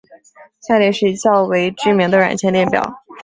[0.61, 3.03] 下列是较为知名的软件列表。